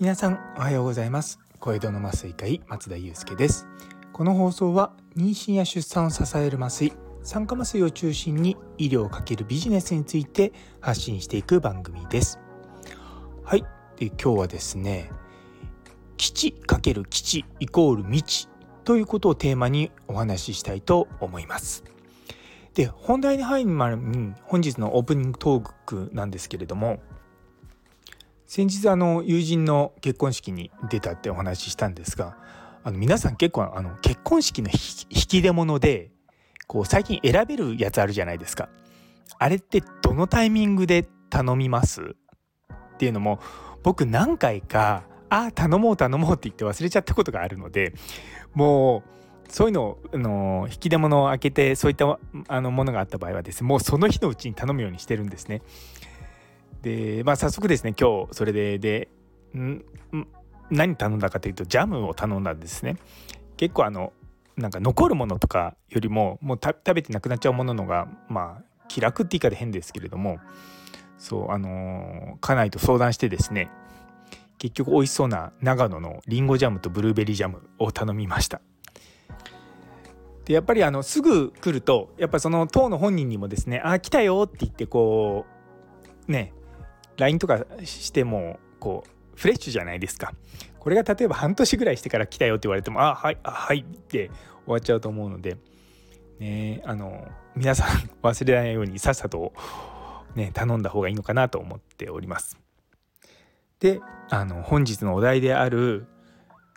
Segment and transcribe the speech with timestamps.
[0.00, 1.38] 皆さんおはようございます。
[1.60, 3.68] 小江戸の麻酔科医松田祐介です。
[4.12, 6.92] この放送は妊娠や出産を支える麻酔
[7.22, 12.40] 酸化麻酔を中心に医療をかけるビジネスについて発信していく番組です。
[13.44, 13.64] はい。
[13.96, 15.12] で今日はですね
[16.16, 18.48] 基地×基地イコール未知
[18.82, 21.84] ということをテーマにお話ししたいと思います。
[22.74, 27.00] で本題に入る前に本日のオープニングトークなんですけれども
[28.46, 32.36] 先日あの友人の結婚式に出たってお話ししたんですが
[32.82, 36.10] あの皆さん結構あの結婚式の引き出物で
[36.66, 38.68] こう最近選べるやつあるじゃないですか。
[39.38, 42.02] あれってどのタイミングで頼みます？
[42.02, 43.40] っていうのも
[43.82, 47.94] 僕何回かああ頼もう頼もうって言って忘れちゃったことがあるので
[48.54, 49.02] もう
[49.50, 52.18] そういうのをあの引き出物を開けてそういった
[52.48, 55.62] あのものがあった場合はですねもうその日のうちに頼むようにしてるんですね。
[56.82, 59.08] でまあ早速ですね今日それでで
[60.70, 62.96] 何頼んだかというとジャムを頼んだんですね
[63.56, 64.12] 結構あの
[64.56, 70.38] なんか残るものとかよりももう食べてなくなっちゃうもののがまあ気楽って言い方変ですけれども
[71.18, 73.68] そうあの家内と相談してですね
[74.58, 78.60] 結局美味しそうな長野のりんごジャムとブルーベリージャムを頼みました
[80.50, 85.46] でやっぱりあのすぐ来るとやっぱその当の本人にもですね「あ来たよ」って言ってこ
[86.26, 86.52] うね
[87.18, 90.34] LINE とかしてもこうフレッシュじゃないですか。
[90.80, 94.28] これが例えば半年ぐらいしてから来たよって言われても、あ、はい、あ、はいって
[94.64, 95.56] 終わっちゃうと思うので、
[96.38, 99.52] ね、あの、皆さん忘れないようにさっさと
[100.34, 102.58] ね、頼んだ方がいいのかなと思っております。
[103.78, 106.06] で、あの、本日のお題である、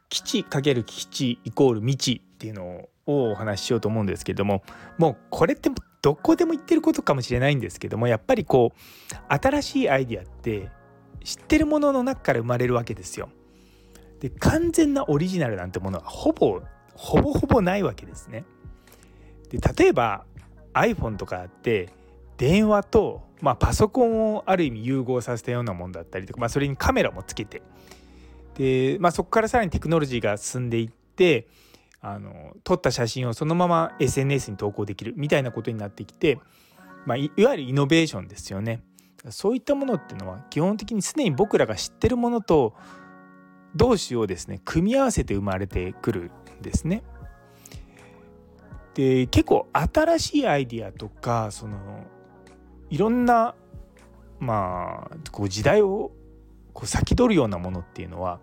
[0.10, 4.64] 基地×基地イコール未知っていうのををお話ししようと思うんですけども、
[4.98, 5.70] もうこれって
[6.02, 10.70] どこでも言ってることかもしれないんですけども、やっぱりこう、新しいアイディアって
[11.24, 13.30] 知ってるものの中から生まれるわけですよ。
[14.20, 16.62] で完全なオリジナルなんてものはほぼ
[16.96, 18.46] ほぼほぼないわけですね。
[19.50, 20.26] で例えば
[20.74, 21.90] iPhone とかあって
[22.38, 27.62] 電話と、まあ、パソコンをある意味融合させたようなもんだったりとか、まあ、それにカメラもつけて
[28.56, 31.48] で、まあ、そこからさらにテクノロジーが進んでいって
[32.06, 36.38] あの撮った写真をそのまま SNS に投稿できるみたいなことになってきて、
[37.06, 38.84] まあ、いわゆるイノベーションですよね。
[39.30, 42.76] そういったものっていうのは基本的にすでに僕らが知ってるものと
[43.74, 47.04] 同士をですね組み合わせて生まれてくるんですね。
[48.96, 51.78] で結構新しいアイディアとかその
[52.90, 53.56] いろんな
[54.40, 56.12] まあこう時代を
[56.74, 58.42] こう先取るようなものっていうのは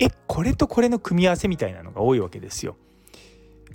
[0.00, 2.76] えこれとこれの組み合わせみたいなのが多いわけですよ。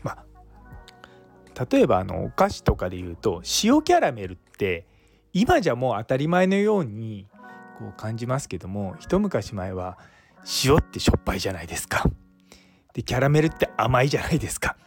[0.03, 4.85] まあ例えばあのお菓子とかで言うと塩キャラメルって
[5.33, 7.27] 今じゃもう当たり前のように
[7.79, 9.97] こう感じますけども一昔前は
[10.65, 12.03] 塩ってしょっぱいじゃないですか。
[12.93, 14.77] でキャラメルって甘いじゃないですか。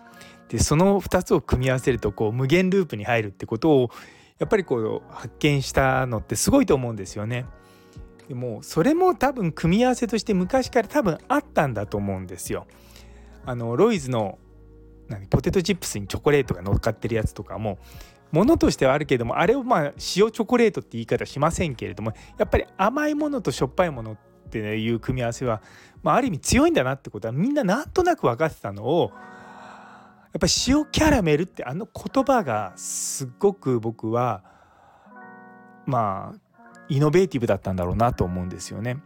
[0.49, 3.91] でその2つを組み合わせるとこう無限ループに入るってことを
[4.39, 7.47] やっぱりこう発見したのってすごいと思うんですよね。
[8.29, 12.67] でもそれも多分組み合わせとして昔から多分あったんだと思うんですよ。
[13.45, 14.39] あのロイズの
[15.09, 17.79] 何ポテトチップスにチョコレートが乗っかってるやつとかも
[18.33, 24.17] ものとしてはあるけれどもあれをまあ塩チョコレートって言い方しませんけれどもやっぱり甘いものとしょっぱいものっ
[24.51, 25.63] ていう組み合わせは、
[26.03, 34.43] まあ、ある意味強いんだなってことはみんななんとなく分かってたのをやっぱ塩キャラメルってあの言葉がすっごく僕は
[35.87, 36.46] まあ
[36.89, 38.99] イノベーティブだったんだろうなと思うんですよね。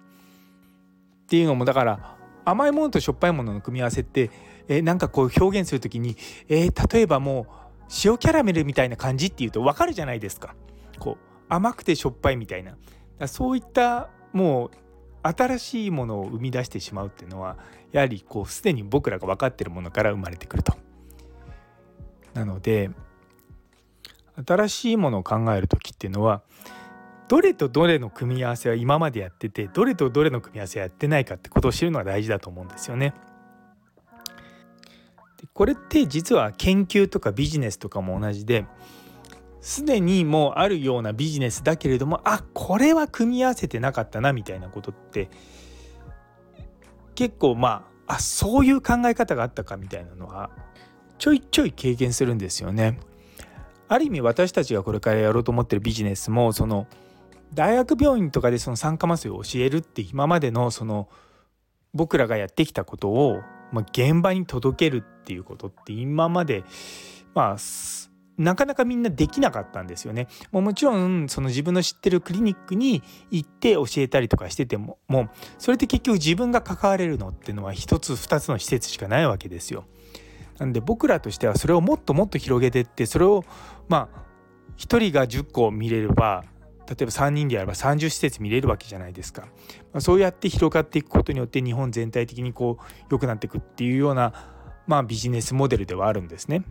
[1.24, 4.30] っていうのもだから甘いものとしょっぱいものの組み合わせって
[4.68, 6.16] えなんかこう表現する時に、
[6.48, 7.60] えー、例えばもう
[8.04, 10.54] 塩キャラメルみたいな感じっていうと分かるじゃないですか
[10.98, 12.76] こう甘くてしょっぱいみたいな
[13.26, 14.70] そういったもう
[15.22, 17.58] 新しいものを生み出してしまうっていうのは
[17.92, 20.74] やはりこうすでに僕らが分かってるものから生まれてくると。
[22.32, 22.90] なので
[24.46, 26.42] 新しいものを考える時っていうのは
[27.30, 33.14] どれとどれの組み合わせは今までやっててどれとどれの組み合わせやってないかってことを知るのが大事だと思うんですよね。
[35.54, 38.66] これって実は研究とかビジネスとかも同じで
[39.60, 45.30] すでにもうあるようなビジネスだけれどもあこれは組み合わせてなかったなみたいなことって
[47.14, 50.50] 結構まああそういう考え方があったかみたいなのは
[51.18, 52.98] ちょいちょい経験するんですよね。
[53.86, 56.88] ある意味私たちがこれからやろうと思ってるビジネスもその
[57.54, 61.08] 大学病院とかでその酸化麻酔を教えるって今までのその
[61.92, 63.40] 僕らがやってきたことを
[63.72, 66.64] まあ、現場に届けるっていうことって今まで
[67.34, 67.56] まあ
[68.38, 70.26] なかなかみんなできなかったんですよね。
[70.50, 79.84] もうもちろんその自分の知ってるクリニックに行って教えたりとかしててももうそれって結局自分が関われるのっていうのは一つ二つの施設しかないわけですよ。
[80.58, 83.44] なんで僕らとしてはそれをもっともっと広げてってそれを
[83.88, 84.22] まあ
[84.78, 86.44] 1人が10個見れれば
[86.90, 89.42] 例えば3人でやれば30施設見れるわけじゃないですか、
[89.92, 94.32] まあ、そうやって広がっていくことによって日本全体的にこう良くなっていくっていうような、
[94.88, 96.64] まあ、ビジネスモデルではあるんですね。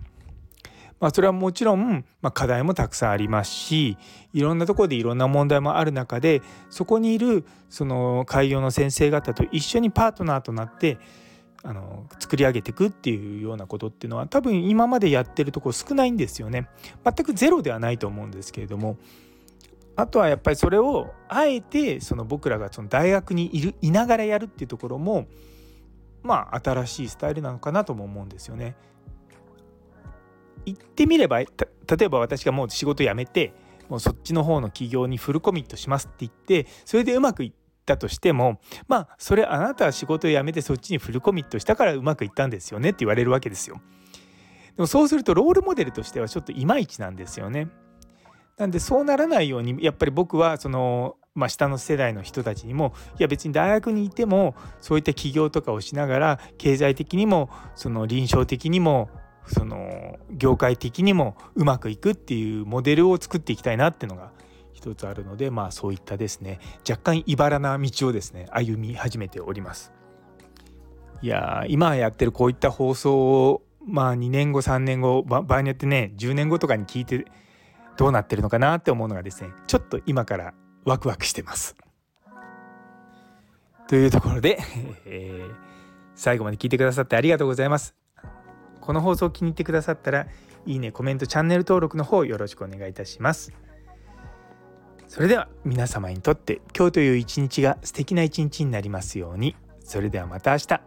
[1.00, 3.98] まあ、それはもちろん、ま、課題もたくさんありますし
[4.34, 10.98] いろんなとこでいろんな問題もある中でそこにいるその開業の先生方と一緒にパートナーとなって
[11.64, 16.68] あの作り上げていくっていうようなことっていうのは多分今までやってるとこ少ないんですよね。
[17.06, 18.98] 全くゼロではないと思うんですけれども
[20.00, 25.28] あとはやっぱりそれをあえてその僕らがその大学にいるいながらやるっていうところも
[26.24, 28.78] まあ新しいスタイルなのかなとも思うんですよね。
[30.66, 31.48] 言ってみれば例
[32.02, 33.54] えば私がもう仕事辞めて
[33.90, 37.54] もうそっちの方の企業にフルコミットしますって言ってそれでうまくいっ
[37.86, 43.82] たとしてもまあそれあなたは仕事を辞めてそっちにフルコミットしたからうまくいったんですよねって言われるわけですよ。
[44.78, 47.68] でもそうするとロールモデルとしてはちょっといまいちなんですよね。
[48.60, 59.10] なんでそうならないようにやっぱり僕はそのまあ、下の世代の人たちにもいや別に大学にいてもそういった起業とかをしながら経済的にもその臨床的にも
[59.48, 64.32] その業界的にもうまくいくっていうモデルを作っていきたいなっていうのが
[64.74, 69.94] 一つあるのでまあそういったですね若干茨な道をですね歩み始めております。
[71.22, 77.26] いや今やってるこういった放送をまあ2年後3年後場合によってね10年後とかに聞いて
[78.00, 80.54] どうなってるのかなって思うのがですねちょっと今から
[80.86, 81.76] ワクワクしてます。
[83.90, 84.58] というところで、
[85.06, 85.54] えー、
[86.16, 87.96] 最後まで聞いてくださってありがとうございます。
[88.80, 90.28] この放送を気に入ってくださったら
[90.66, 93.54] いいねコメントチャンネル登録の方よろしくお願いいたします
[95.08, 100.82] それでは皆様にとって今日という一日が素敵な一日になりますようにそれではまた明日